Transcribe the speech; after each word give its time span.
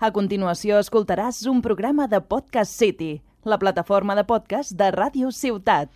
A 0.00 0.08
continuació 0.16 0.78
escoltaràs 0.80 1.42
un 1.50 1.58
programa 1.60 2.06
de 2.08 2.22
Podcast 2.24 2.72
City, 2.72 3.18
la 3.44 3.58
plataforma 3.60 4.14
de 4.16 4.22
podcast 4.24 4.72
de 4.72 4.86
Ràdio 4.94 5.28
Ciutat. 5.28 5.90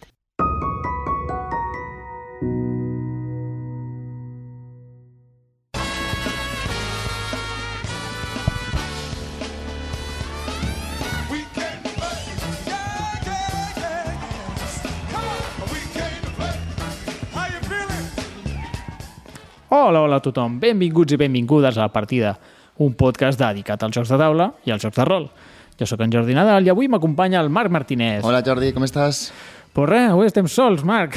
Hola, 19.70 20.02
hola 20.04 20.20
a 20.20 20.22
tothom. 20.28 20.60
Benvinguts 20.60 21.16
i 21.16 21.22
benvingudes 21.24 21.80
a 21.80 21.88
La 21.88 21.92
Partida, 21.96 22.36
un 22.78 22.94
podcast 22.98 23.38
dedicat 23.38 23.82
als 23.82 23.94
jocs 23.96 24.10
de 24.10 24.18
taula 24.18 24.50
i 24.66 24.72
als 24.74 24.82
jocs 24.82 24.96
de 24.98 25.04
rol. 25.06 25.28
Jo 25.78 25.86
sóc 25.90 26.00
en 26.04 26.12
Jordi 26.12 26.34
Nadal 26.36 26.66
i 26.66 26.70
avui 26.70 26.88
m'acompanya 26.90 27.40
el 27.42 27.50
Marc 27.50 27.70
Martínez. 27.74 28.22
Hola 28.24 28.42
Jordi, 28.46 28.72
com 28.74 28.86
estàs? 28.86 29.28
Pues 29.74 29.88
res, 29.90 30.04
avui 30.12 30.28
estem 30.28 30.46
sols, 30.46 30.84
Marc. 30.86 31.16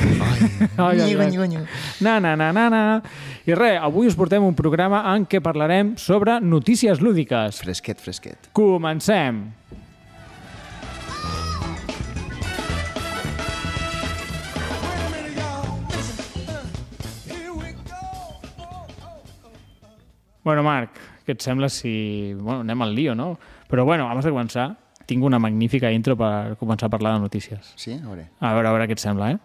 Ai, 0.81 0.95
Nyigo, 0.97 1.27
nyigo, 1.29 1.45
nyigo. 1.45 1.65
Na, 2.01 2.15
na, 2.19 2.33
na, 2.35 2.49
na, 2.51 2.63
na. 2.73 2.81
I 3.45 3.53
res, 3.53 3.77
avui 3.85 4.09
us 4.09 4.17
portem 4.17 4.41
un 4.41 4.57
programa 4.57 5.03
en 5.13 5.27
què 5.29 5.43
parlarem 5.45 5.93
sobre 6.01 6.39
notícies 6.41 6.97
lúdiques. 7.05 7.61
Fresquet, 7.61 8.01
fresquet. 8.01 8.49
Comencem. 8.57 9.43
Bueno, 20.43 20.63
Marc, 20.63 20.91
què 21.27 21.35
et 21.35 21.43
sembla 21.43 21.67
si... 21.67 22.33
Bueno, 22.39 22.61
anem 22.63 22.85
al 22.85 22.95
lío, 22.95 23.13
no? 23.15 23.33
Però 23.67 23.83
bueno, 23.83 24.07
abans 24.07 24.23
de 24.23 24.31
començar, 24.31 24.69
tinc 25.07 25.25
una 25.27 25.39
magnífica 25.43 25.91
intro 25.91 26.15
per 26.19 26.55
començar 26.59 26.87
a 26.87 26.93
parlar 26.93 27.17
de 27.17 27.25
notícies. 27.25 27.73
Sí? 27.75 27.97
A 27.99 28.07
veure. 28.07 28.29
A 28.39 28.53
veure, 28.55 28.69
a 28.69 28.75
veure 28.77 28.87
què 28.87 28.95
et 28.95 29.03
sembla, 29.03 29.33
eh? 29.35 29.39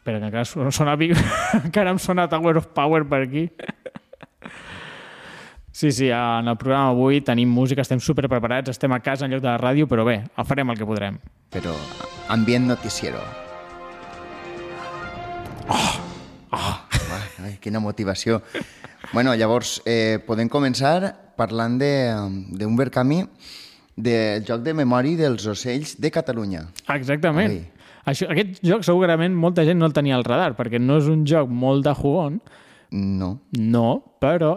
Espera, 0.00 0.18
que 0.18 0.28
encara 0.32 0.44
sona, 0.46 0.72
sona, 0.74 0.98
encara 1.62 1.94
em 1.94 2.02
sona 2.02 2.26
Tower 2.30 2.58
of 2.58 2.66
Power 2.74 3.04
per 3.06 3.22
aquí. 3.22 3.46
Sí, 5.76 5.92
sí, 5.92 6.06
en 6.08 6.48
el 6.48 6.56
programa 6.56 6.88
avui 6.94 7.20
tenim 7.20 7.50
música, 7.52 7.84
estem 7.84 8.00
super 8.00 8.30
preparats, 8.32 8.70
estem 8.72 8.94
a 8.96 9.00
casa 9.04 9.26
en 9.26 9.34
lloc 9.34 9.42
de 9.44 9.50
la 9.50 9.58
ràdio, 9.60 9.84
però 9.86 10.06
bé, 10.08 10.22
farem 10.48 10.72
el 10.72 10.78
que 10.78 10.86
podrem. 10.88 11.18
Però 11.52 11.74
ambient 12.32 12.64
noticiero. 12.70 13.20
Oh! 15.68 15.92
Oh! 16.56 16.72
Ai, 17.12 17.28
ai, 17.44 17.52
quina 17.60 17.82
motivació. 17.84 18.40
Bueno, 19.12 19.34
llavors, 19.34 19.82
eh, 19.86 20.18
podem 20.26 20.48
començar 20.48 21.14
parlant 21.36 21.78
de- 21.78 22.12
d'un 22.50 22.76
verkami 22.76 23.24
del 23.96 24.44
joc 24.44 24.62
de 24.62 24.74
memòria 24.74 25.16
dels 25.16 25.46
ocells 25.46 25.96
de 26.00 26.10
Catalunya. 26.10 26.66
Exactament. 26.88 27.50
Ai. 27.50 27.70
Això, 28.06 28.28
aquest 28.30 28.60
joc 28.62 28.84
segurament 28.84 29.34
molta 29.34 29.64
gent 29.64 29.78
no 29.78 29.86
el 29.86 29.92
tenia 29.92 30.14
al 30.16 30.24
radar, 30.24 30.54
perquè 30.56 30.78
no 30.80 30.98
és 30.98 31.06
un 31.10 31.24
joc 31.26 31.48
molt 31.48 31.84
de 31.84 31.94
jugón, 31.94 32.40
No. 32.92 33.40
no, 33.58 34.14
però 34.20 34.52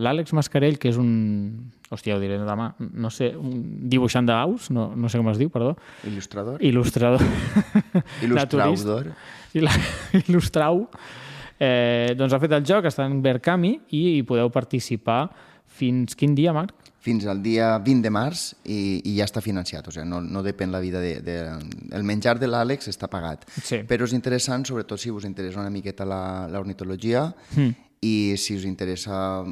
l'Àlex 0.00 0.32
Mascarell, 0.32 0.78
que 0.78 0.88
és 0.88 0.96
un... 0.96 1.70
Hòstia, 1.90 2.16
ho 2.16 2.18
diré 2.18 2.38
demà. 2.38 2.70
No 2.78 3.10
sé, 3.10 3.34
un 3.36 3.86
dibuixant 3.88 4.24
d'aus, 4.26 4.70
no, 4.70 4.94
no 4.96 5.08
sé 5.12 5.18
com 5.20 5.28
es 5.28 5.36
diu, 5.38 5.50
perdó. 5.52 5.76
Il·lustrador? 6.08 6.56
Il·lustrador. 6.64 7.20
Il·lustraudor? 8.22 9.12
Il·lustrau. 10.24 10.88
Eh, 11.60 12.14
doncs 12.18 12.32
ha 12.34 12.40
fet 12.42 12.52
el 12.52 12.64
joc, 12.66 12.84
està 12.90 13.04
en 13.06 13.20
Berkami 13.22 13.76
i 13.94 14.00
hi 14.18 14.22
podeu 14.26 14.50
participar 14.50 15.28
fins 15.74 16.14
quin 16.18 16.34
dia, 16.34 16.52
Marc? 16.52 16.74
fins 17.04 17.26
al 17.28 17.42
dia 17.44 17.66
20 17.84 18.00
de 18.00 18.08
març 18.08 18.54
i, 18.64 19.02
i 19.04 19.10
ja 19.18 19.26
està 19.28 19.42
financiat, 19.44 19.84
o 19.84 19.92
sigui, 19.92 20.06
no, 20.08 20.22
no 20.24 20.40
depèn 20.40 20.70
la 20.72 20.78
vida 20.80 21.02
de, 21.04 21.18
de... 21.20 21.34
El 21.92 22.02
menjar 22.08 22.38
de 22.40 22.48
l'Àlex 22.48 22.88
està 22.88 23.10
pagat. 23.12 23.42
Sí. 23.60 23.82
Però 23.84 24.06
és 24.08 24.14
interessant, 24.16 24.64
sobretot 24.64 24.96
si 25.02 25.10
us 25.12 25.26
interessa 25.28 25.60
una 25.60 25.68
miqueta 25.74 26.06
la- 26.08 26.48
l'ornitologia 26.48 27.26
Mm. 27.58 27.74
i 28.00 28.14
si 28.40 28.56
us 28.56 28.64
interessa 28.64 29.44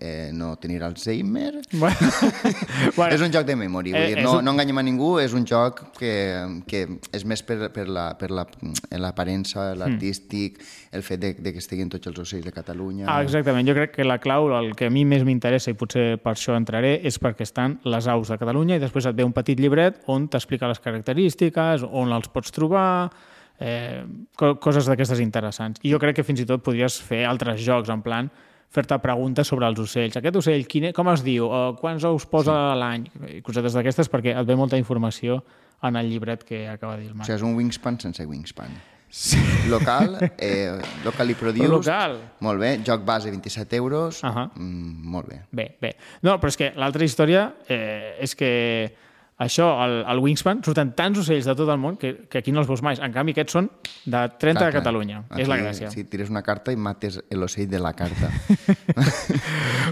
eh, 0.00 0.30
no 0.32 0.56
tenir 0.56 0.82
Alzheimer. 0.82 1.60
Bueno, 1.72 1.96
bueno, 2.96 3.14
és 3.14 3.20
un 3.22 3.32
joc 3.32 3.46
de 3.46 3.56
memòria, 3.56 3.94
vull 3.96 4.02
Eh, 4.02 4.14
dir, 4.16 4.24
no, 4.24 4.38
un- 4.38 4.44
no 4.44 4.50
enganyem 4.54 4.78
a 4.78 4.82
ningú, 4.82 5.18
és 5.22 5.32
un 5.32 5.44
joc 5.46 5.82
que, 5.98 6.12
que 6.66 6.80
és 7.12 7.24
més 7.24 7.42
per, 7.46 7.70
per 7.72 7.86
la- 7.88 8.16
per 8.18 8.30
la- 8.30 8.46
l'aparença, 8.98 9.72
Hmm. 9.72 9.78
l'artístic, 9.80 10.58
el 10.92 11.02
fet 11.02 11.20
de, 11.20 11.34
de 11.34 11.52
que 11.52 11.58
estiguin 11.58 11.88
tots 11.92 12.06
els 12.10 12.18
ocells 12.18 12.44
de 12.44 12.52
Catalunya... 12.52 13.06
Ah, 13.08 13.22
exactament. 13.22 13.66
Jo 13.68 13.74
crec 13.74 13.94
que 13.96 14.04
la 14.04 14.18
clau, 14.18 14.48
el 14.58 14.74
que 14.76 14.86
a 14.86 14.90
mi 14.90 15.04
més 15.04 15.24
m'interessa, 15.24 15.70
i 15.70 15.74
potser 15.78 16.18
per 16.22 16.34
això 16.34 16.56
entraré, 16.56 17.00
és 17.04 17.18
perquè 17.20 17.42
estan 17.46 17.78
les 17.84 18.06
aus 18.08 18.28
de 18.32 18.38
Catalunya 18.38 18.76
i 18.76 18.82
després 18.82 19.06
et 19.06 19.16
ve 19.16 19.24
un 19.24 19.32
petit 19.36 19.58
llibret 19.60 20.02
on 20.06 20.28
t'explica 20.28 20.68
les 20.68 20.80
característiques, 20.80 21.82
on 21.88 22.12
els 22.12 22.28
pots 22.28 22.50
trobar, 22.52 23.10
eh, 23.60 24.02
co 24.36 24.56
coses 24.60 24.86
d'aquestes 24.88 25.20
interessants. 25.20 25.80
I 25.82 25.90
jo 25.94 25.98
crec 26.02 26.16
que 26.16 26.24
fins 26.26 26.40
i 26.42 26.46
tot 26.48 26.62
podries 26.62 26.98
fer 27.00 27.24
altres 27.24 27.60
jocs, 27.64 27.88
en 27.88 28.02
plan 28.02 28.30
fer-te 28.72 28.98
preguntes 29.02 29.48
sobre 29.48 29.68
els 29.70 29.78
ocells. 29.80 30.16
Aquest 30.18 30.40
ocell, 30.42 30.66
quin, 30.68 30.90
com 30.96 31.08
es 31.12 31.22
diu? 31.24 31.46
O 31.46 31.76
quants 31.80 32.04
ous 32.04 32.26
posa 32.26 32.52
sí. 32.52 32.58
a 32.72 32.74
l'any? 32.78 33.06
I 33.38 33.40
Cosetes 33.46 33.76
d'aquestes 33.78 34.10
perquè 34.12 34.34
et 34.36 34.48
ve 34.48 34.56
molta 34.58 34.78
informació 34.80 35.42
en 35.86 35.96
el 35.96 36.10
llibret 36.10 36.44
que 36.44 36.66
acaba 36.68 36.96
de 36.96 37.02
dir 37.02 37.08
el 37.10 37.14
O 37.14 37.16
Marc. 37.16 37.26
sigui, 37.28 37.36
és 37.36 37.46
un 37.46 37.56
wingspan 37.56 38.00
sense 38.00 38.26
wingspan. 38.26 38.76
Sí. 39.08 39.38
Local, 39.70 40.18
eh, 40.36 40.76
locally 41.04 41.34
produced. 41.34 41.70
Local. 41.70 42.18
Molt 42.40 42.60
bé, 42.60 42.72
joc 42.84 43.04
base 43.06 43.30
27 43.30 43.76
euros. 43.76 44.22
Ahà. 44.24 44.50
Mm, 44.56 45.08
molt 45.08 45.28
bé. 45.30 45.40
Bé, 45.52 45.76
bé. 45.80 45.94
No, 46.22 46.36
però 46.40 46.50
és 46.50 46.58
que 46.58 46.72
l'altra 46.76 47.04
història 47.06 47.54
eh, 47.68 48.16
és 48.20 48.34
que 48.34 48.50
això, 49.38 49.66
el, 49.84 49.98
el 50.08 50.20
Wingspan, 50.24 50.62
surten 50.64 50.94
tants 50.96 51.18
ocells 51.20 51.44
de 51.44 51.54
tot 51.58 51.68
el 51.68 51.76
món 51.78 51.98
que, 52.00 52.14
que 52.30 52.38
aquí 52.40 52.52
no 52.54 52.62
els 52.62 52.68
veus 52.70 52.80
mai. 52.82 52.96
En 53.04 53.12
canvi, 53.12 53.34
aquests 53.36 53.52
són 53.58 53.68
de 54.06 54.22
30 54.40 54.40
Clar, 54.40 54.70
de. 54.72 54.76
Catalunya. 54.78 55.22
Aquí, 55.28 55.42
és 55.44 55.50
la 55.50 55.58
gràcia. 55.60 55.90
Si 55.92 56.04
tires 56.08 56.30
una 56.32 56.42
carta 56.46 56.72
i 56.72 56.76
mates 56.80 57.20
l'ocell 57.36 57.68
de 57.68 57.80
la 57.82 57.92
carta. 57.96 58.30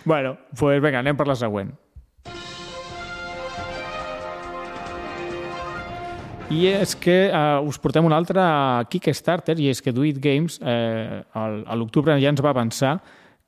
Bueno, 0.05 0.35
doncs 0.35 0.59
pues, 0.61 0.81
vinga, 0.83 0.99
anem 1.01 1.17
per 1.17 1.27
la 1.29 1.37
següent. 1.39 1.71
I 6.53 6.67
és 6.69 6.93
que 7.01 7.15
eh, 7.31 7.61
us 7.65 7.79
portem 7.81 8.05
un 8.05 8.13
altre 8.13 8.43
Kickstarter, 8.93 9.57
i 9.61 9.71
és 9.73 9.81
que 9.83 9.95
Do 9.97 10.05
It 10.05 10.19
Games 10.23 10.59
eh, 10.61 11.23
al- 11.33 11.63
a 11.67 11.77
l'octubre 11.79 12.17
ja 12.21 12.29
ens 12.33 12.43
va 12.45 12.53
avançar 12.53 12.99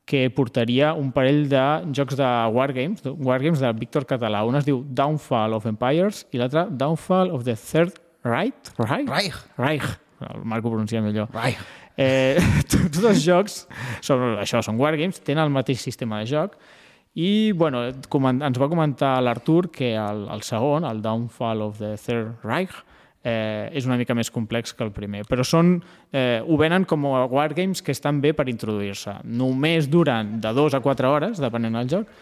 que 0.06 0.30
portaria 0.30 0.92
un 0.94 1.10
parell 1.12 1.48
de 1.50 1.62
jocs 1.92 2.16
de 2.16 2.26
Wargames, 2.54 3.02
Wargames 3.18 3.60
de 3.60 3.72
Víctor 3.74 4.06
Català. 4.06 4.44
Un 4.46 4.54
es 4.54 4.64
diu 4.64 4.84
Downfall 4.86 5.56
of 5.58 5.66
Empires 5.66 6.22
i 6.30 6.38
l'altre 6.38 6.68
Downfall 6.70 7.34
of 7.34 7.42
the 7.44 7.56
Third 7.58 7.98
Reich. 8.22 8.70
Reich? 8.78 9.10
Reich. 9.10 9.40
Reich. 9.58 9.88
El 10.30 10.46
Marc 10.46 10.64
ho 10.64 10.70
pronuncia 10.70 11.02
millor. 11.02 11.28
Reich. 11.34 11.58
Eh, 11.98 12.38
tots 12.72 13.02
els 13.02 13.22
jocs 13.24 13.60
són, 14.04 14.36
això, 14.38 14.62
són 14.62 14.78
wargames, 14.78 15.18
tenen 15.26 15.48
el 15.48 15.54
mateix 15.54 15.82
sistema 15.82 16.20
de 16.22 16.30
joc 16.30 16.54
i 17.16 17.52
bueno, 17.56 17.86
ens 17.88 18.58
va 18.60 18.68
comentar 18.68 19.14
l'Artur 19.24 19.70
que 19.72 19.94
el, 19.96 20.26
el 20.30 20.42
segon, 20.44 20.84
el 20.84 21.00
Downfall 21.02 21.64
of 21.64 21.80
the 21.80 21.94
Third 21.96 22.44
Reich, 22.44 22.76
eh, 23.26 23.66
és 23.75 23.87
una 23.88 23.97
mica 23.98 24.14
més 24.14 24.31
complex 24.31 24.72
que 24.76 24.84
el 24.87 24.92
primer, 24.94 25.25
però 25.26 25.42
són, 25.47 25.81
eh, 26.14 26.38
ho 26.47 26.56
venen 26.60 26.87
com 26.87 27.09
a 27.10 27.25
wargames 27.26 27.82
que 27.82 27.91
estan 27.97 28.20
bé 28.22 28.32
per 28.38 28.47
introduir-se. 28.53 29.19
Només 29.26 29.91
duren 29.91 30.37
de 30.41 30.53
2 30.54 30.78
a 30.78 30.81
4 30.84 31.10
hores, 31.10 31.42
depenent 31.42 31.75
del 31.81 31.91
joc. 31.91 32.15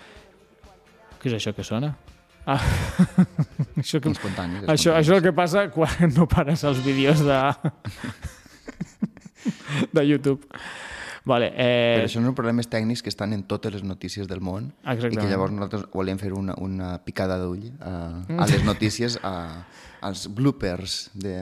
Què 1.20 1.28
és 1.32 1.36
això 1.38 1.52
que 1.56 1.64
sona? 1.66 1.92
Ah, 2.46 2.58
això, 3.80 4.00
que, 4.00 4.10
Espontani. 4.12 4.64
això, 4.68 4.92
això 4.92 5.00
és 5.00 5.12
el 5.16 5.22
que 5.24 5.32
passa 5.36 5.66
quan 5.72 6.10
no 6.12 6.26
pares 6.28 6.64
els 6.68 6.82
vídeos 6.84 7.22
de, 7.24 7.38
de 9.92 10.06
YouTube. 10.08 10.44
Vale, 11.24 11.46
eh, 11.56 11.94
Però 11.96 12.04
això 12.04 12.20
són 12.20 12.34
problemes 12.36 12.68
tècnics 12.68 13.00
que 13.00 13.08
estan 13.08 13.32
en 13.32 13.46
totes 13.48 13.72
les 13.72 13.84
notícies 13.84 14.28
del 14.28 14.42
món 14.44 14.66
i 14.84 14.92
Exactament. 14.92 15.22
que 15.22 15.30
llavors 15.30 15.54
nosaltres 15.56 15.86
volem 15.94 16.18
fer 16.20 16.34
una, 16.36 16.52
una 16.60 16.98
picada 17.00 17.38
d'ull 17.40 17.70
a, 17.80 17.92
a 18.28 18.48
les 18.50 18.60
notícies, 18.66 19.16
a, 19.24 19.64
als 20.04 20.26
bloopers 20.28 21.08
de, 21.14 21.34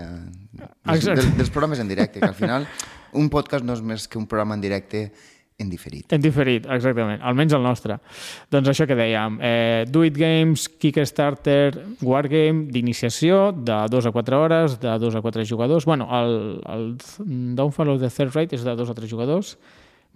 dels, 0.86 1.04
del, 1.04 1.28
dels 1.38 1.50
programes 1.50 1.82
en 1.82 1.90
directe, 1.90 2.20
que 2.22 2.30
al 2.30 2.38
final 2.38 2.66
un 3.20 3.28
podcast 3.32 3.66
no 3.66 3.74
és 3.76 3.82
més 3.84 4.08
que 4.08 4.20
un 4.20 4.28
programa 4.30 4.56
en 4.58 4.64
directe 4.64 5.06
en 5.62 5.68
diferit. 5.70 6.12
En 6.14 6.22
diferit, 6.22 6.66
exactament, 6.74 7.20
almenys 7.22 7.54
el 7.56 7.62
nostre. 7.62 7.98
Doncs 8.50 8.70
això 8.72 8.86
que 8.88 8.96
dèiem, 8.98 9.38
eh, 9.44 9.84
Do 9.88 10.02
It 10.06 10.16
Games, 10.18 10.66
Kickstarter, 10.80 11.76
Wargame, 12.02 12.66
d'iniciació, 12.72 13.52
de 13.52 13.78
2 13.92 14.08
a 14.08 14.14
4 14.14 14.40
hores, 14.40 14.78
de 14.82 14.96
2 14.98 15.14
a 15.14 15.22
4 15.22 15.46
jugadors. 15.48 15.84
bueno, 15.84 16.08
el, 16.10 16.60
el 16.66 17.54
Downfall 17.54 17.90
of 17.90 18.00
the 18.00 18.10
Third 18.10 18.34
Rate 18.34 18.56
és 18.56 18.64
de 18.64 18.74
2 18.76 18.90
a 18.90 18.94
3 18.94 19.10
jugadors, 19.10 19.56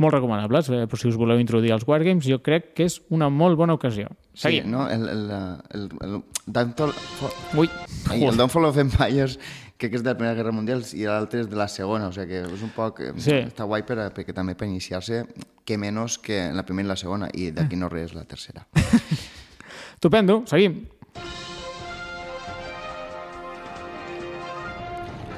molt 0.03 0.15
recomanables, 0.15 0.69
eh, 0.71 0.85
però 0.87 1.01
si 1.01 1.09
us 1.09 1.17
voleu 1.17 1.41
introduir 1.41 1.73
als 1.75 1.87
Wargames, 1.89 2.27
jo 2.29 2.41
crec 2.45 2.73
que 2.77 2.87
és 2.89 2.99
una 3.09 3.31
molt 3.33 3.57
bona 3.57 3.77
ocasió. 3.77 4.11
Sí, 4.35 4.49
Seguim. 4.49 4.71
no? 4.71 4.89
El, 4.93 5.09
el, 5.09 5.31
el, 5.31 5.87
el, 6.05 6.19
Downfall, 6.47 6.93
Ui, 7.57 7.71
Ai, 8.11 8.23
el 8.23 8.37
Downfall 8.37 8.69
of 8.69 8.79
Empires 8.79 9.39
crec 9.77 9.93
que 9.93 9.99
és 9.99 10.05
de 10.05 10.09
la 10.09 10.17
Primera 10.17 10.37
Guerra 10.37 10.53
Mundial 10.57 10.83
i 10.97 11.05
l'altre 11.05 11.43
és 11.45 11.51
de 11.51 11.57
la 11.59 11.69
Segona, 11.69 12.09
o 12.09 12.15
sigui 12.15 12.33
que 12.33 12.45
és 12.49 12.65
un 12.65 12.73
poc... 12.73 13.03
Sí. 13.21 13.43
Està 13.43 13.67
guai 13.69 13.85
per, 13.89 13.99
perquè 14.17 14.33
també 14.37 14.57
per 14.57 14.69
iniciar-se 14.69 15.25
que 15.67 15.77
menys 15.81 16.17
que 16.23 16.47
la 16.55 16.65
primera 16.65 16.87
i 16.87 16.93
la 16.95 16.97
segona, 17.01 17.29
i 17.35 17.51
d'aquí 17.53 17.77
no 17.77 17.91
res 17.93 18.15
la 18.15 18.25
tercera. 18.25 18.65
Estupendo, 19.97 20.45
seguim. 20.49 20.85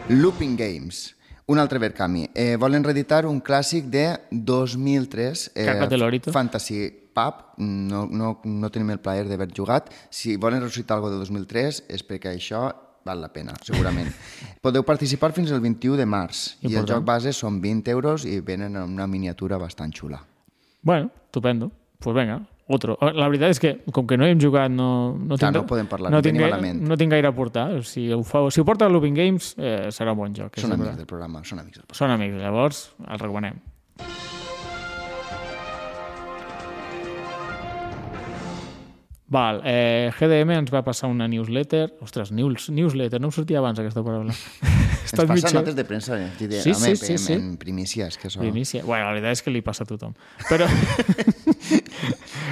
Looping 0.09 0.57
Games, 0.57 1.18
un 1.49 1.59
altre 1.59 1.79
Verkami. 1.81 2.29
Eh, 2.35 2.57
volen 2.61 2.85
reeditar 2.85 3.25
un 3.27 3.41
clàssic 3.41 3.89
de 3.89 4.19
2003, 4.31 5.51
eh, 5.55 5.65
Carpa 5.65 5.87
de 5.89 5.99
Lorito. 5.99 6.33
Fantasy 6.33 6.91
Pub. 7.15 7.35
No, 7.57 8.07
no, 8.07 8.41
no 8.45 8.71
tenim 8.71 8.91
el 8.93 9.01
plaer 9.01 9.27
d'haver 9.29 9.49
jugat. 9.57 9.89
Si 10.11 10.37
volen 10.37 10.61
ressuscitar 10.61 10.99
alguna 10.99 11.17
de 11.17 11.25
2003 11.25 11.85
és 11.89 12.05
perquè 12.05 12.35
això 12.37 12.69
val 13.09 13.23
la 13.25 13.31
pena, 13.33 13.55
segurament. 13.65 14.11
Podeu 14.65 14.85
participar 14.85 15.33
fins 15.33 15.51
el 15.51 15.63
21 15.65 15.97
de 15.97 16.05
març 16.07 16.59
i 16.61 16.67
el 16.67 16.73
Important. 16.75 16.93
joc 16.99 17.09
base 17.09 17.33
són 17.33 17.63
20 17.65 17.91
euros 17.97 18.29
i 18.29 18.41
venen 18.45 18.77
en 18.77 18.85
una 18.85 19.07
miniatura 19.09 19.57
bastant 19.57 19.95
xula. 19.97 20.21
Bueno, 20.83 21.11
estupendo. 21.25 21.73
Pues 21.99 22.15
venga, 22.15 22.43
otro. 22.69 22.97
La 23.01 23.27
veritat 23.27 23.57
és 23.57 23.63
que, 23.63 23.73
com 23.95 24.07
que 24.09 24.19
no 24.21 24.29
hem 24.29 24.41
jugat, 24.41 24.71
no, 24.73 25.17
no, 25.17 25.37
Clar, 25.37 25.51
tinc, 25.51 25.59
no 25.59 25.67
podem 25.69 25.89
parlar, 25.91 26.13
no 26.15 26.23
tinc, 26.25 26.41
no 26.85 27.01
tinc 27.01 27.17
gaire 27.17 27.33
a 27.33 27.35
portar. 27.37 27.67
Si 27.89 28.07
ho, 28.13 28.23
fa, 28.29 28.45
si 28.55 28.63
ho 28.63 28.69
porta 28.69 28.87
a 28.87 28.93
Looping 28.93 29.17
Games, 29.17 29.55
eh, 29.59 29.89
serà 29.95 30.15
un 30.15 30.23
bon 30.23 30.37
joc. 30.37 30.61
Són 30.61 30.77
amics 30.77 31.01
del 31.01 31.11
programa, 31.11 31.45
són 31.45 31.65
amics 31.65 31.81
del 31.81 31.87
programa. 31.89 32.03
Són 32.05 32.17
amics, 32.19 32.41
llavors 32.45 32.85
el 33.09 33.25
recomanem. 33.25 33.63
Val, 39.29 39.61
eh, 39.69 40.11
GDM 40.17 40.57
ens 40.57 40.73
va 40.73 40.81
passar 40.87 41.11
una 41.13 41.29
newsletter. 41.29 41.91
Ostres, 42.05 42.33
news, 42.33 42.71
newsletter, 42.73 43.21
no 43.21 43.29
em 43.29 43.35
sortia 43.37 43.61
abans 43.61 43.81
aquesta 43.81 44.05
paraula. 44.07 44.33
Ens 45.09 45.25
passa 45.25 45.55
notes 45.57 45.77
de 45.77 45.85
premsa, 45.89 46.19
eh? 46.21 46.27
Sí, 46.37 46.49
sí, 46.51 46.75
sí, 46.75 46.97
sí, 46.97 47.17
sí, 47.17 47.33
en, 47.33 47.57
sí. 47.57 47.71
en 47.73 47.79
és 48.05 48.19
que 48.21 48.29
això... 48.29 48.43
Primícia. 48.43 48.83
Bueno, 48.85 49.07
la 49.07 49.15
veritat 49.17 49.39
és 49.39 49.45
que 49.45 49.53
li 49.55 49.63
passa 49.65 49.87
a 49.87 49.89
tothom. 49.89 50.13
Però... 50.51 50.69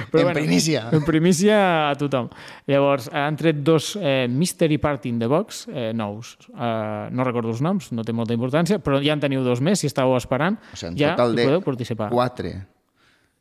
En 0.13 0.33
primícia. 0.33 0.89
En 0.91 1.03
primícia 1.03 1.89
a 1.89 1.95
tothom. 1.95 2.29
Llavors, 2.67 3.09
han 3.13 3.37
tret 3.39 3.59
dos 3.65 3.95
eh, 3.99 4.27
Mystery 4.29 4.77
Party 4.77 5.09
in 5.09 5.19
the 5.19 5.27
Box 5.27 5.67
eh, 5.67 5.91
nous. 5.93 6.37
Eh, 6.53 7.09
no 7.11 7.27
recordo 7.27 7.51
els 7.53 7.61
noms, 7.61 7.91
no 7.95 8.05
té 8.07 8.15
molta 8.15 8.35
importància, 8.37 8.79
però 8.83 9.01
ja 9.03 9.17
en 9.17 9.23
teniu 9.23 9.43
dos 9.45 9.61
més, 9.63 9.81
si 9.81 9.91
estàveu 9.91 10.17
esperant, 10.19 10.59
O 10.73 10.79
sigui, 10.79 10.95
un 10.95 10.99
ja 11.01 11.13
total 11.15 11.37
de 11.37 11.47
podeu 11.49 11.63
participar. 11.65 12.09
quatre. 12.13 12.55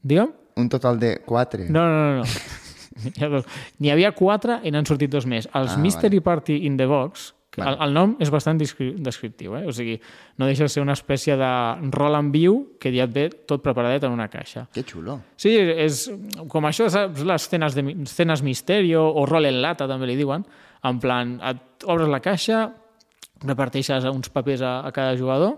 Digue'm? 0.02 0.32
Un 0.56 0.70
total 0.72 1.00
de 1.00 1.16
quatre. 1.26 1.68
No, 1.70 1.84
no, 1.84 2.06
no. 2.16 2.24
no. 2.24 2.64
N'hi 3.80 3.90
havia 3.92 4.12
quatre 4.16 4.60
i 4.64 4.72
n'han 4.72 4.86
sortit 4.88 5.10
dos 5.12 5.26
més. 5.28 5.48
Els 5.54 5.74
Ah, 5.76 5.80
Mystery 5.82 6.20
Party 6.20 6.62
in 6.66 6.76
the 6.76 6.86
Box, 6.86 7.32
que 7.50 7.60
Vale. 7.62 7.76
el, 7.76 7.82
el 7.88 7.94
nom 7.94 8.14
és 8.20 8.30
bastant 8.32 8.58
descri 8.60 8.90
descriptiu, 9.00 9.54
eh? 9.56 9.64
o 9.68 9.72
sigui, 9.72 9.94
no 10.36 10.48
deixa 10.48 10.66
de 10.66 10.72
ser 10.72 10.82
una 10.82 10.92
espècie 10.96 11.36
de 11.40 11.50
rol 11.94 12.16
en 12.18 12.30
viu 12.34 12.58
que 12.80 12.92
ja 12.92 13.04
et 13.06 13.12
ve 13.14 13.28
tot 13.48 13.62
preparadet 13.64 14.04
en 14.04 14.12
una 14.16 14.28
caixa. 14.28 14.66
Que 14.74 14.82
xulo. 14.84 15.18
Sí, 15.40 15.54
és 15.56 16.06
com 16.52 16.66
això, 16.68 16.88
saps, 16.92 17.22
les 17.24 17.46
escenes, 17.46 17.76
de, 17.76 17.84
escenes 18.04 18.42
misterio 18.44 19.06
o 19.08 19.24
rol 19.28 19.48
en 19.48 19.62
lata, 19.62 19.88
també 19.88 20.08
li 20.10 20.16
diuen, 20.18 20.44
en 20.86 20.98
plan, 21.00 21.36
et 21.48 21.86
obres 21.88 22.08
la 22.12 22.20
caixa, 22.20 22.66
reparteixes 23.44 24.04
uns 24.08 24.28
papers 24.32 24.62
a, 24.64 24.80
a 24.86 24.92
cada 24.96 25.16
jugador 25.16 25.56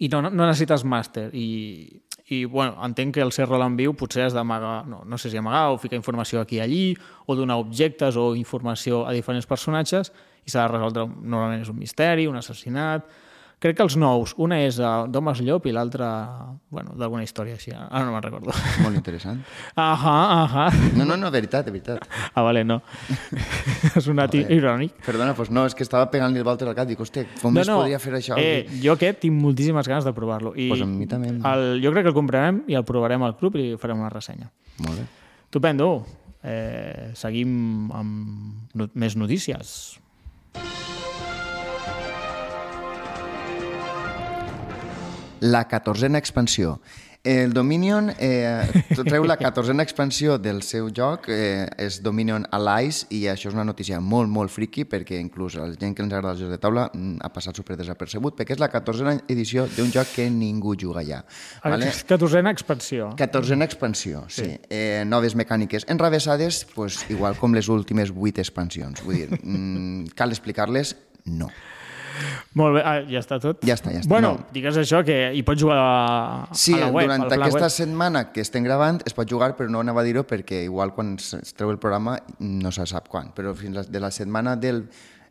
i 0.00 0.08
no, 0.12 0.20
no, 0.24 0.30
no 0.30 0.46
necessites 0.48 0.84
màster 0.84 1.28
i, 1.36 1.86
i 2.28 2.44
bueno, 2.44 2.74
entenc 2.82 3.14
que 3.14 3.22
el 3.22 3.30
ser 3.32 3.46
rol 3.46 3.62
en 3.62 3.76
viu 3.78 3.94
potser 3.94 4.24
has 4.26 4.34
d'amagar, 4.34 4.80
no, 4.90 5.04
no 5.06 5.18
sé 5.18 5.30
si 5.30 5.38
amagar 5.38 5.70
o 5.70 5.78
ficar 5.78 5.98
informació 5.98 6.40
aquí 6.40 6.58
i 6.58 6.64
allí, 6.64 6.86
o 7.26 7.36
donar 7.38 7.60
objectes 7.62 8.18
o 8.18 8.32
informació 8.34 9.04
a 9.06 9.14
diferents 9.14 9.46
personatges 9.46 10.10
i 10.46 10.50
s'ha 10.50 10.66
de 10.66 10.72
resoldre, 10.74 11.06
normalment 11.06 11.62
és 11.62 11.72
un 11.72 11.78
misteri, 11.78 12.26
un 12.26 12.42
assassinat... 12.42 13.06
Crec 13.56 13.78
que 13.78 13.84
els 13.86 13.94
nous, 13.96 14.34
una 14.36 14.58
és 14.66 14.76
d'Homes 14.76 15.38
Llop 15.40 15.64
i 15.64 15.72
l'altra, 15.72 16.08
bueno, 16.68 16.92
d'alguna 17.00 17.22
història 17.24 17.54
així, 17.56 17.70
ara 17.72 18.02
no 18.04 18.12
me'n 18.12 18.24
recordo. 18.26 18.52
Molt 18.84 18.98
interessant. 18.98 19.38
Ahà, 19.80 20.16
ahà. 20.42 20.66
No, 20.92 21.06
no, 21.08 21.16
no, 21.16 21.30
veritat, 21.32 21.64
de 21.64 21.72
veritat. 21.72 22.04
Ah, 22.34 22.44
vale, 22.44 22.66
no. 22.68 22.82
ha 23.94 24.02
sonat 24.04 24.36
Joder. 24.36 24.58
irònic. 24.58 25.00
Perdona, 25.06 25.32
doncs 25.32 25.48
no, 25.56 25.64
és 25.64 25.72
que 25.78 25.86
estava 25.88 26.10
pegant-li 26.12 26.42
el 26.42 26.44
voltes 26.44 26.68
al 26.68 26.76
cap. 26.76 26.84
Dic, 26.90 27.00
hòstia, 27.00 27.24
com 27.40 27.56
més 27.56 27.72
podria 27.72 28.02
fer 28.02 28.12
això? 28.20 28.36
Eh, 28.36 28.68
jo 28.84 28.92
aquest 28.92 29.24
tinc 29.24 29.40
moltíssimes 29.40 29.88
ganes 29.88 30.04
de 30.04 30.12
provar-lo. 30.12 30.52
I 30.52 30.68
Pues 30.74 30.84
mi 30.92 31.08
també. 31.08 31.32
El, 31.32 31.66
jo 31.80 31.96
crec 31.96 32.04
que 32.04 32.12
el 32.12 32.18
comprarem 32.20 32.60
i 32.68 32.76
el 32.76 32.84
provarem 32.84 33.24
al 33.24 33.38
club 33.40 33.56
i 33.56 33.70
farem 33.80 34.04
una 34.04 34.12
ressenya. 34.12 34.52
Molt 34.84 35.00
bé. 35.00 35.08
Estupendo. 35.48 35.94
Eh, 36.44 37.14
seguim 37.16 37.88
amb 37.96 38.76
no, 38.76 38.92
més 38.92 39.16
notícies. 39.16 39.96
La 45.40 45.66
catorzena 45.68 46.18
expansió. 46.18 46.80
El 47.26 47.52
Dominion 47.52 48.12
eh, 48.22 48.62
treu 48.94 49.24
la 49.26 49.34
catorzena 49.36 49.82
expansió 49.82 50.36
del 50.38 50.60
seu 50.62 50.92
joc, 50.94 51.26
eh, 51.34 51.66
és 51.82 51.96
Dominion 52.04 52.44
Allies, 52.54 53.00
i 53.10 53.24
això 53.26 53.50
és 53.50 53.56
una 53.56 53.64
notícia 53.66 53.98
molt, 53.98 54.30
molt 54.30 54.52
friki, 54.54 54.84
perquè 54.86 55.18
inclús 55.18 55.56
la 55.58 55.66
gent 55.74 55.96
que 55.96 56.04
ens 56.06 56.14
agrada 56.14 56.36
els 56.36 56.44
jocs 56.44 56.54
de 56.54 56.60
taula 56.62 56.86
mm, 56.92 57.18
ha 57.26 57.32
passat 57.34 57.58
super 57.58 57.74
desapercebut, 57.80 58.36
perquè 58.38 58.54
és 58.54 58.62
la 58.62 58.70
catorzena 58.70 59.16
edició 59.26 59.66
d'un 59.74 59.90
joc 59.90 60.14
que 60.14 60.28
ningú 60.30 60.76
juga 60.78 61.02
ja. 61.02 61.24
Vale. 61.64 61.90
14a 61.90 62.46
expansió. 62.54 63.10
Catorzena 63.18 63.66
expansió, 63.66 64.22
sí. 64.30 64.44
sí. 64.46 64.60
Eh, 64.70 65.02
noves 65.04 65.34
mecàniques 65.34 65.90
enrevessades, 65.90 66.62
pues, 66.78 67.02
igual 67.10 67.34
com 67.42 67.58
les 67.58 67.66
últimes 67.66 68.14
vuit 68.14 68.38
expansions. 68.38 69.02
Vull 69.02 69.24
dir, 69.24 69.40
mm, 69.42 70.14
cal 70.14 70.30
explicar-les? 70.30 70.94
No. 71.26 71.50
Molt 72.54 72.74
bé, 72.76 72.82
ah, 72.84 73.00
ja 73.08 73.18
està 73.20 73.38
tot? 73.40 73.64
Ja 73.66 73.74
està, 73.74 73.92
ja 73.92 74.00
està. 74.00 74.08
Bueno, 74.08 74.32
No. 74.38 74.46
digues 74.52 74.76
això, 74.76 75.04
que 75.04 75.32
hi 75.34 75.42
pots 75.42 75.60
jugar 75.60 75.76
a, 75.78 76.48
Sí, 76.54 76.72
a 76.74 76.86
la 76.86 76.90
web, 76.90 77.06
durant 77.06 77.22
al 77.22 77.28
pla 77.28 77.44
aquesta 77.46 77.60
web. 77.66 77.70
setmana 77.70 78.32
que 78.32 78.40
estem 78.40 78.64
gravant 78.64 79.02
es 79.06 79.14
pot 79.14 79.28
jugar, 79.28 79.56
però 79.56 79.68
no 79.70 79.80
anava 79.80 80.00
a 80.00 80.04
dir-ho 80.04 80.24
perquè 80.26 80.64
igual 80.64 80.92
quan 80.94 81.16
es 81.18 81.54
treu 81.54 81.70
el 81.70 81.78
programa 81.78 82.18
no 82.38 82.72
se 82.72 82.86
sap 82.86 83.08
quan, 83.08 83.32
però 83.34 83.54
fins 83.54 83.74
la, 83.76 83.82
de 83.82 84.00
la 84.00 84.10
setmana 84.10 84.56
del... 84.56 84.88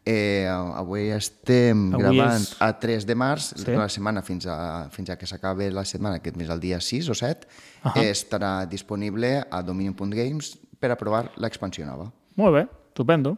Eh, 0.08 0.46
avui 0.48 1.08
estem 1.10 1.88
Avui 1.96 2.04
gravant 2.04 2.40
és- 2.44 2.56
a 2.62 2.68
3 2.80 3.08
de 3.08 3.16
març, 3.16 3.56
Sí. 3.56 3.64
sí. 3.66 3.72
la 3.72 3.90
setmana 3.90 4.22
fins 4.22 4.46
a, 4.46 4.88
fins 4.92 5.10
a 5.10 5.16
que 5.18 5.26
s'acabi 5.26 5.72
la 5.72 5.84
setmana, 5.84 6.18
aquest 6.18 6.38
mes 6.38 6.48
el 6.54 6.60
dia 6.60 6.80
6 6.80 7.10
o 7.10 7.16
7, 7.16 7.48
Ahà. 7.82 8.04
eh, 8.04 8.12
estarà 8.12 8.68
disponible 8.70 9.44
a 9.50 9.64
dominion.games 9.64 10.60
per 10.80 10.92
a 10.92 10.96
provar 10.96 11.32
l'expansió 11.38 11.88
nova. 11.88 12.12
Molt 12.36 12.54
bé, 12.54 12.68
estupendo. 12.90 13.36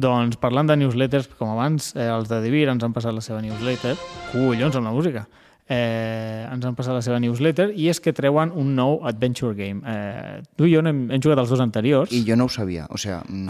Doncs 0.00 0.38
parlant 0.40 0.70
de 0.70 0.78
newsletters, 0.80 1.28
com 1.36 1.50
abans, 1.52 1.92
eh, 1.96 2.08
els 2.08 2.30
de 2.30 2.40
Divir 2.40 2.68
ens 2.72 2.84
han 2.84 2.94
passat 2.96 3.12
la 3.12 3.20
seva 3.24 3.42
newsletter. 3.44 3.96
Collons, 4.32 4.76
amb 4.76 4.88
la 4.88 4.94
música. 4.94 5.26
Eh, 5.70 6.46
ens 6.50 6.64
han 6.66 6.74
passat 6.74 6.96
la 6.96 7.02
seva 7.04 7.20
newsletter 7.22 7.68
i 7.78 7.86
és 7.92 8.00
que 8.02 8.14
treuen 8.16 8.50
un 8.58 8.72
nou 8.74 8.98
adventure 9.06 9.54
game. 9.54 9.84
Eh, 9.86 10.40
tu 10.56 10.66
i 10.66 10.72
jo 10.72 10.80
hem, 10.82 11.04
hem 11.12 11.20
jugat 11.22 11.38
els 11.44 11.52
dos 11.52 11.60
anteriors. 11.62 12.10
I 12.10 12.24
jo 12.26 12.38
no 12.38 12.48
ho 12.48 12.50
sabia, 12.50 12.88
o 12.90 12.98
sea... 12.98 13.20
Mm, 13.28 13.48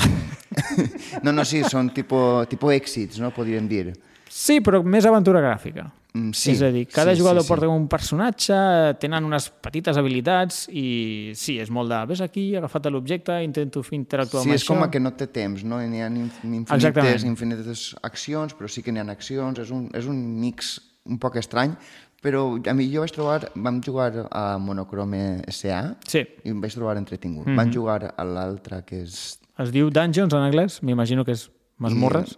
no, 1.24 1.32
no, 1.32 1.46
sí, 1.48 1.62
són 1.64 1.94
tipo, 1.96 2.44
tipo 2.50 2.72
èxits, 2.74 3.22
no? 3.22 3.30
Podríem 3.32 3.70
dir. 3.70 3.94
Sí, 4.28 4.58
però 4.60 4.82
més 4.84 5.06
aventura 5.08 5.40
gràfica. 5.40 5.86
Mm, 6.12 6.32
sí, 6.34 6.50
és 6.50 6.62
a 6.62 6.72
dir, 6.74 6.88
cada 6.90 7.14
sí, 7.14 7.20
jugador 7.20 7.42
sí, 7.42 7.46
sí. 7.46 7.48
porta 7.52 7.68
un 7.68 7.86
personatge, 7.86 8.54
tenen 8.98 9.24
unes 9.24 9.48
petites 9.62 9.96
habilitats 9.96 10.64
i 10.72 11.30
sí, 11.38 11.58
és 11.62 11.70
molt 11.70 11.88
de 11.92 12.00
ves 12.10 12.20
aquí, 12.20 12.48
agafat 12.58 12.86
l'objecte, 12.90 13.36
intento 13.44 13.84
interactuar 13.92 14.42
Sí, 14.42 14.48
amb 14.50 14.54
és 14.56 14.64
això. 14.64 14.74
com 14.74 14.90
que 14.90 14.98
no 15.00 15.12
té 15.12 15.28
temps, 15.28 15.62
no? 15.62 15.78
N'hi 15.78 16.02
ha 16.02 16.08
inf- 16.10 16.42
infinites, 16.42 16.74
Exactament. 16.74 17.24
infinites 17.24 17.94
accions, 18.02 18.54
però 18.58 18.66
sí 18.68 18.82
que 18.82 18.90
n'hi 18.90 18.98
ha 18.98 19.06
accions, 19.10 19.58
és 19.58 19.70
un, 19.70 19.88
és 19.94 20.06
un 20.06 20.18
mix 20.40 20.80
un 21.06 21.18
poc 21.18 21.36
estrany, 21.36 21.76
però 22.20 22.58
a 22.68 22.74
mi 22.74 22.90
jo 22.92 23.00
vaig 23.00 23.12
trobar, 23.14 23.48
vam 23.54 23.80
jugar 23.80 24.26
a 24.30 24.58
Monochrome 24.58 25.42
SA 25.48 25.96
Sí, 26.06 26.26
i 26.44 26.50
em 26.50 26.60
vaig 26.60 26.74
trobar 26.74 26.96
entretingut. 26.98 27.46
Mm 27.46 27.52
-hmm. 27.52 27.56
Vam 27.56 27.72
jugar 27.72 28.14
a 28.16 28.24
l'altre 28.24 28.82
que 28.84 29.02
és... 29.02 29.38
es 29.58 29.70
diu 29.70 29.90
Dungeons 29.90 30.32
en 30.34 30.40
anglès, 30.40 30.82
m'imagino 30.82 31.24
que 31.24 31.32
és 31.32 31.50
masmorres. 31.78 32.32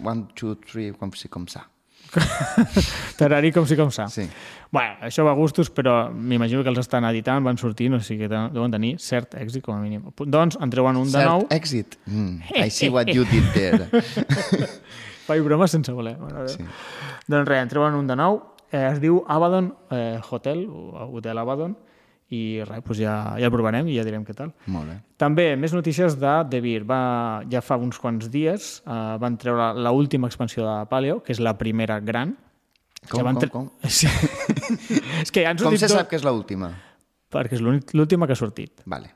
I 0.00 0.06
One, 0.06 0.26
two, 0.34 0.56
three, 0.56 0.92
com 0.92 1.10
si 1.12 1.28
com 1.28 1.46
sa. 1.46 1.70
Tarari 3.18 3.52
com 3.54 3.66
si 3.66 3.76
com 3.78 3.90
sa. 3.94 4.06
Sí. 4.12 4.24
Bueno, 4.74 4.96
això 5.06 5.22
va 5.26 5.32
a 5.34 5.38
gustos, 5.38 5.70
però 5.70 6.08
m'imagino 6.10 6.64
que 6.66 6.72
els 6.72 6.80
estan 6.82 7.06
editant, 7.06 7.44
van 7.46 7.58
sortir, 7.60 7.90
no 7.92 8.00
sé, 8.02 8.16
que 8.18 8.28
deuen 8.28 8.72
tenir 8.74 8.96
cert 9.02 9.36
èxit 9.38 9.62
com 9.62 9.76
a 9.76 9.82
mínim. 9.82 10.08
Doncs 10.18 10.58
en 10.60 10.72
treuen 10.72 10.98
un 10.98 11.06
de 11.06 11.14
Cert 11.14 11.30
nou. 11.30 11.46
èxit. 11.54 11.98
Mm, 12.06 12.40
I 12.66 12.70
see 12.70 12.90
what 12.90 13.12
you 13.14 13.26
did 13.30 13.46
there. 13.54 13.86
Faig 15.28 15.44
broma 15.46 15.68
sense 15.70 15.92
voler. 15.94 16.16
Bueno, 16.18 16.48
sí. 16.48 16.66
Doncs 17.30 17.48
res, 17.48 17.62
en 17.62 17.70
treuen 17.70 17.94
un 17.96 18.10
de 18.10 18.18
nou. 18.18 18.42
Eh, 18.70 18.82
es 18.90 18.98
diu 19.00 19.22
Abaddon 19.30 19.70
eh, 19.94 20.18
Hotel, 20.30 20.66
o 20.66 21.06
Hotel 21.14 21.38
Abaddon, 21.38 21.76
i 22.32 22.62
res, 22.64 22.82
doncs 22.86 23.00
ja, 23.02 23.14
ja 23.38 23.48
el 23.48 23.52
provarem 23.52 23.88
i 23.90 23.98
ja 23.98 24.04
direm 24.06 24.24
què 24.24 24.34
tal. 24.36 24.52
Molt 24.72 24.88
bé. 24.90 24.96
També, 25.20 25.48
més 25.60 25.74
notícies 25.76 26.16
de 26.20 26.32
The 26.50 26.60
Beer. 26.64 26.84
Va, 26.88 27.00
ja 27.50 27.60
fa 27.64 27.76
uns 27.80 28.00
quants 28.00 28.30
dies 28.32 28.70
eh, 28.86 29.00
van 29.20 29.36
treure 29.40 29.72
la 29.76 29.92
última 29.92 30.30
expansió 30.30 30.64
de 30.66 30.78
Paleo, 30.90 31.20
que 31.24 31.34
és 31.36 31.42
la 31.44 31.56
primera 31.60 32.00
gran. 32.00 32.36
Com, 33.10 33.26
van 33.26 33.36
com, 33.36 33.50
com? 33.52 33.68
Sí. 33.92 34.08
és 35.20 35.30
que 35.34 35.44
han 35.46 35.60
Com 35.60 35.76
se 35.76 35.90
sap 35.92 36.08
que 36.08 36.16
és 36.16 36.24
l'última? 36.24 36.72
Perquè 37.34 37.58
és 37.58 37.62
l'última 37.64 38.26
que 38.30 38.36
ha 38.36 38.40
sortit. 38.40 38.80
Vale. 38.88 39.12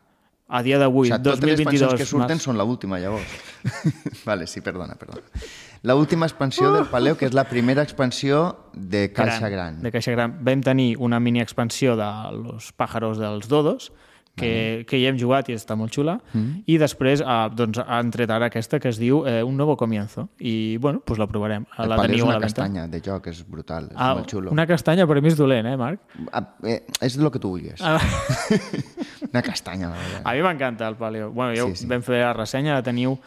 A 0.48 0.62
dia 0.64 0.78
d'avui, 0.80 1.10
o 1.10 1.12
sigui, 1.12 1.22
totes 1.22 1.42
les 1.44 1.58
2022... 1.60 1.68
expansions 1.68 2.00
que 2.00 2.08
surten 2.08 2.38
març. 2.38 2.44
són 2.46 2.56
l'última, 2.56 2.98
llavors. 3.02 3.32
vale, 4.28 4.46
sí, 4.48 4.62
perdona, 4.64 4.96
perdona. 4.96 5.20
La 5.82 5.94
última 5.94 6.26
expansió 6.26 6.72
del 6.72 6.86
Paleo, 6.88 7.18
que 7.20 7.28
és 7.28 7.34
la 7.36 7.44
primera 7.44 7.84
expansió 7.84 8.56
de 8.72 9.10
Caixa 9.12 9.50
Gran. 9.52 9.82
De 9.84 9.92
Caixa 9.92 10.16
Gran. 10.16 10.38
Vam 10.42 10.64
tenir 10.64 10.96
una 10.98 11.20
mini 11.20 11.44
expansió 11.44 11.96
de 12.00 12.08
los 12.32 12.72
pájaros 12.72 13.20
dels 13.20 13.46
dodos, 13.48 13.92
que, 14.38 14.84
que 14.88 14.98
hi 14.98 15.06
hem 15.10 15.18
jugat 15.18 15.48
i 15.50 15.56
està 15.58 15.76
molt 15.78 15.92
xula, 15.94 16.16
mm. 16.32 16.62
i 16.70 16.78
després 16.80 17.22
eh, 17.24 17.38
doncs, 17.58 17.80
han 17.82 18.12
tret 18.14 18.30
ara 18.30 18.48
aquesta 18.48 18.78
que 18.80 18.92
es 18.92 19.00
diu 19.00 19.24
eh, 19.26 19.42
Un 19.42 19.56
nuevo 19.58 19.76
comienzo, 19.76 20.28
i 20.38 20.76
bueno, 20.78 21.02
pues 21.04 21.18
la 21.18 21.26
provarem. 21.26 21.66
El 21.76 21.90
la 21.90 21.98
Paleo 21.98 22.14
és 22.14 22.22
teniu 22.22 22.24
a 22.24 22.28
una 22.28 22.38
la 22.38 22.44
venta. 22.44 22.62
castanya 22.62 22.86
de 22.88 23.02
joc, 23.04 23.26
és 23.32 23.42
brutal, 23.48 23.90
és 23.90 23.96
Ah, 23.96 24.14
molt 24.14 24.30
xulo. 24.30 24.52
una 24.54 24.66
castanya, 24.66 25.06
però 25.06 25.18
a 25.18 25.26
mi 25.26 25.28
és 25.28 25.36
dolent, 25.36 25.66
eh, 25.66 25.76
Marc? 25.76 26.00
Ah, 26.32 26.44
eh, 26.62 26.84
és 27.00 27.18
el 27.18 27.30
que 27.30 27.38
tu 27.42 27.50
vulguis. 27.50 27.82
Ah, 27.82 27.98
Una 29.32 29.42
castanya, 29.42 29.88
la 29.90 29.96
veritat. 29.96 30.22
a 30.26 30.32
mi 30.32 30.42
m'encanta 30.42 30.88
el 30.88 30.96
Paleo. 30.96 31.30
Bueno, 31.30 31.54
ja 31.54 31.64
Sí, 31.68 31.76
sí, 31.84 31.86
vam 31.86 32.02
fer 32.02 32.20
la 32.22 32.32
ressenya, 32.32 32.74
la 32.74 32.82
teniu 32.82 33.18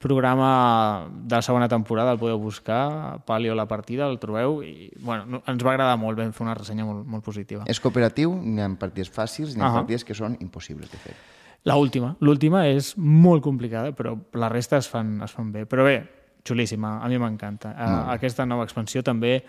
programa 0.00 1.08
de 1.12 1.34
la 1.36 1.42
segona 1.42 1.68
temporada, 1.68 2.12
el 2.12 2.18
podeu 2.18 2.38
buscar, 2.38 3.20
Paleo 3.26 3.54
la 3.54 3.66
partida, 3.68 4.06
el 4.08 4.18
trobeu, 4.18 4.62
i 4.62 4.90
bueno, 4.98 5.26
no- 5.26 5.42
ens 5.46 5.62
va 5.64 5.72
agradar 5.74 5.98
molt, 6.00 6.16
vam 6.18 6.32
fer 6.32 6.44
una 6.46 6.54
ressenya 6.54 6.84
molt, 6.86 7.04
molt 7.06 7.22
positiva. 7.24 7.64
És 7.68 7.80
cooperatiu, 7.80 8.32
n'hi 8.34 8.62
ha 8.64 8.68
partides 8.80 9.10
fàcils, 9.12 9.54
n'hi 9.56 9.60
ha 9.62 9.68
Ahà. 9.68 9.74
partides 9.82 10.04
que 10.04 10.14
són 10.14 10.36
impossibles 10.40 10.90
de 10.90 10.96
fer. 10.96 11.14
La 11.64 11.76
última. 11.76 12.16
L'última 12.20 12.66
és 12.68 12.94
molt 12.96 13.42
complicada, 13.42 13.92
però 13.92 14.16
la 14.32 14.48
resta 14.48 14.78
es 14.78 14.88
fan, 14.88 15.20
es 15.22 15.30
fan 15.32 15.52
bé. 15.52 15.66
Però 15.68 15.84
bé, 15.84 16.08
xulíssima, 16.42 17.02
a 17.04 17.08
mi 17.08 17.18
m'encanta. 17.18 17.74
Uh, 17.76 18.10
aquesta 18.14 18.46
nova 18.46 18.64
expansió 18.64 19.02
també, 19.02 19.44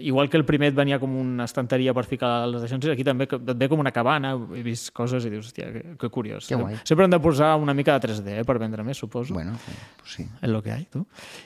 igual 0.00 0.30
que 0.30 0.36
el 0.36 0.44
primer 0.48 0.72
et 0.72 0.76
venia 0.76 0.98
com 1.02 1.14
una 1.20 1.46
estanteria 1.48 1.94
per 1.96 2.04
ficar 2.08 2.32
les 2.50 2.64
deixonces, 2.64 2.92
aquí 2.92 3.04
també 3.06 3.28
et 3.28 3.54
ve 3.60 3.68
com 3.70 3.80
una 3.82 3.92
cabana, 3.94 4.34
he 4.56 4.62
vist 4.66 4.92
coses 4.96 5.24
i 5.26 5.32
dius, 5.32 5.48
hòstia, 5.50 5.70
que, 5.72 5.96
que 6.00 6.12
curiós. 6.12 6.48
Que 6.48 6.58
guai. 6.58 6.78
Sempre 6.84 7.08
han 7.08 7.14
de 7.14 7.20
posar 7.22 7.54
una 7.60 7.74
mica 7.74 7.98
de 7.98 8.08
3D 8.08 8.38
eh, 8.40 8.44
per 8.44 8.58
vendre 8.62 8.84
més, 8.86 9.00
suposo. 9.00 9.34
Bueno, 9.34 9.56
eh, 9.56 9.80
pues 10.00 10.18
sí. 10.18 10.28
És 10.40 10.50
lo 10.50 10.62
que 10.62 10.72
hay, 10.72 10.86
tu. 10.92 11.04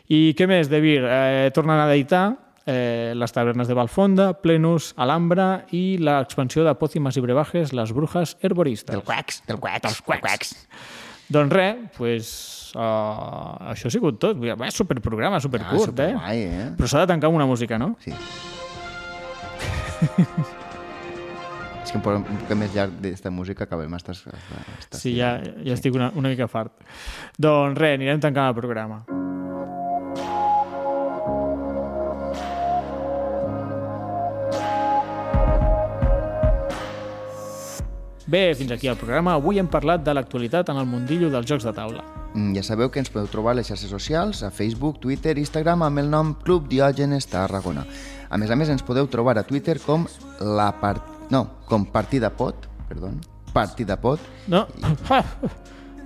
I 0.08 0.34
què 0.38 0.48
més, 0.50 0.70
De 0.70 0.82
Vir? 0.84 1.00
Eh, 1.04 1.50
tornen 1.54 1.80
a 1.80 1.88
editar 1.92 2.26
eh, 2.68 3.14
les 3.16 3.32
tavernes 3.32 3.68
de 3.68 3.74
Valfonda, 3.74 4.32
Plenus, 4.42 4.92
Alhambra 5.00 5.64
i 5.72 5.96
l'expansió 5.98 6.66
de 6.66 6.74
Pòcimes 6.78 7.16
i 7.16 7.24
Brebajes, 7.24 7.72
les 7.72 7.94
brujas 7.96 8.36
herboristes. 8.44 8.92
Del 8.92 9.04
quacs, 9.06 9.42
del 9.48 9.60
quacs, 9.62 9.88
Dels 9.88 10.02
quacs. 10.04 10.54
Doncs 11.28 11.52
res, 11.52 11.82
pues, 11.98 12.30
uh, 12.72 13.74
això 13.74 13.90
ha 13.90 13.92
sigut 13.92 14.16
tot. 14.22 14.38
Va, 14.40 14.70
superprograma, 14.72 15.42
supercurt, 15.44 16.00
eh? 16.00 16.14
superguai, 16.14 16.46
eh? 16.46 16.70
Però 16.78 16.88
s'ha 16.88 17.04
de 17.04 17.12
tancar 17.12 17.28
amb 17.28 17.36
una 17.36 17.48
música, 17.48 17.76
no? 17.80 17.92
Sí. 18.04 18.14
és 21.88 21.92
que 21.92 21.98
un 21.98 22.04
poc, 22.04 22.54
més 22.56 22.72
llarg 22.76 22.96
d'esta 23.04 23.32
música 23.32 23.68
acabem 23.68 23.92
a 23.92 24.00
estar... 24.00 24.16
Sí, 24.92 25.14
ja, 25.16 25.36
ja 25.64 25.76
estic 25.76 25.96
una, 25.96 26.10
una 26.16 26.32
mica 26.32 26.48
fart. 26.48 26.72
Doncs 27.36 27.80
res, 27.80 27.98
anirem 28.00 28.24
tancant 28.24 28.52
el 28.52 28.56
programa. 28.56 29.02
Bé, 38.28 38.54
fins 38.54 38.70
aquí 38.74 38.88
el 38.90 38.96
programa. 39.00 39.32
Avui 39.38 39.56
hem 39.58 39.68
parlat 39.72 40.02
de 40.04 40.12
l'actualitat 40.12 40.68
en 40.68 40.76
el 40.76 40.86
mundillo 40.86 41.30
dels 41.32 41.46
jocs 41.48 41.64
de 41.64 41.72
taula. 41.72 42.02
Mm, 42.34 42.52
Ja 42.58 42.62
sabeu 42.62 42.90
que 42.92 43.00
ens 43.00 43.08
podeu 43.08 43.26
trobar 43.32 43.54
a 43.54 43.56
les 43.56 43.66
xarxes 43.70 43.88
socials, 43.88 44.42
a 44.44 44.50
Facebook, 44.52 45.00
Twitter, 45.00 45.38
Instagram, 45.40 45.82
amb 45.86 45.98
el 46.02 46.10
nom 46.12 46.34
Club 46.44 46.68
Diògenes 46.68 47.26
Tarragona. 47.32 47.86
A 48.28 48.36
més 48.36 48.50
a 48.52 48.56
més, 48.56 48.68
ens 48.68 48.84
podeu 48.84 49.08
trobar 49.08 49.38
a 49.38 49.46
Twitter 49.48 49.78
com 49.80 50.04
la 50.40 50.68
part... 50.80 51.00
No, 51.32 51.46
com 51.68 51.86
Partida 51.88 52.28
Pot, 52.36 52.68
perdó, 52.88 53.10
Partida 53.52 53.96
Pot, 54.00 54.20
No? 54.46 54.66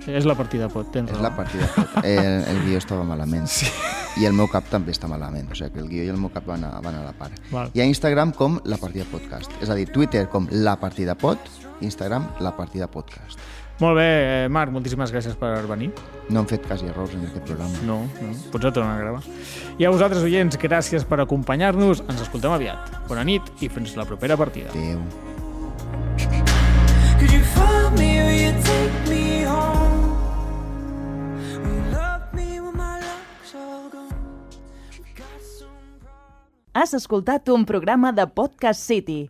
És 0.03 0.25
la 0.27 0.33
partida 0.35 0.67
pot, 0.67 0.89
tens 0.91 1.07
és 1.07 1.15
raó. 1.15 1.23
la 1.23 1.29
Partida 1.31 1.67
Pot. 1.71 1.93
El, 2.03 2.43
el 2.51 2.57
guió 2.65 2.77
estava 2.81 3.05
malament. 3.07 3.45
Sí. 3.47 3.69
I 4.19 4.25
el 4.27 4.33
meu 4.35 4.49
cap 4.51 4.65
també 4.67 4.91
està 4.91 5.07
malament, 5.07 5.47
o 5.47 5.55
sigui 5.55 5.71
que 5.71 5.79
el 5.79 5.87
guió 5.87 6.03
i 6.03 6.09
el 6.11 6.17
meu 6.19 6.27
cap 6.33 6.43
van 6.45 6.65
a, 6.67 6.73
van 6.83 6.97
a 6.99 7.05
la 7.05 7.13
part. 7.15 7.37
Val. 7.53 7.71
I 7.73 7.79
a 7.79 7.85
Instagram 7.87 8.33
com 8.35 8.57
La 8.67 8.75
Partida 8.81 9.05
Podcast. 9.09 9.51
És 9.63 9.71
a 9.71 9.77
dir, 9.79 9.87
Twitter 9.95 10.25
com 10.27 10.49
La 10.51 10.75
Partida 10.81 11.15
Pot, 11.15 11.39
Instagram 11.83 12.25
La 12.39 12.55
Partida 12.57 12.87
Podcast. 12.91 13.39
Molt 13.81 13.97
bé, 13.97 14.05
eh, 14.05 14.49
Marc, 14.49 14.71
moltíssimes 14.71 15.11
gràcies 15.11 15.35
per 15.35 15.51
venir. 15.67 15.89
No 16.29 16.43
hem 16.43 16.47
fet 16.47 16.65
quasi 16.67 16.87
errors 16.87 17.13
en 17.15 17.25
aquest 17.25 17.45
programa. 17.45 17.83
No, 17.87 18.01
no, 18.21 18.33
potser 18.53 18.71
tornar 18.71 18.95
a 18.95 19.01
gravar. 19.01 19.23
I 19.77 19.85
a 19.85 19.89
vosaltres, 19.89 20.23
oients, 20.23 20.57
gràcies 20.61 21.03
per 21.09 21.19
acompanyar-nos. 21.25 22.03
Ens 22.07 22.21
escoltem 22.21 22.53
aviat. 22.53 22.93
Bona 23.09 23.25
nit 23.27 23.49
i 23.61 23.69
fins 23.69 23.97
la 23.97 24.05
propera 24.05 24.37
partida. 24.37 24.69
Adéu. 24.69 25.01
Could 27.19 27.31
you 27.31 27.43
find 27.55 27.97
me 27.97 28.19
or 28.21 28.31
you 28.31 28.53
take 28.63 29.09
me 29.09 29.45
home? 29.45 29.93
Has 36.73 36.95
escoltat 36.97 37.49
un 37.53 37.67
programa 37.69 38.09
de 38.11 38.25
Podcast 38.25 38.81
City, 38.81 39.29